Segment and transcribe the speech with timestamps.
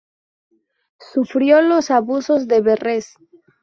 [1.13, 3.13] Sufrió los abusos de Verres.